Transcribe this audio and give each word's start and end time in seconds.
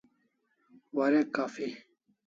Warek 0.95 1.27
kaffi 1.35 1.67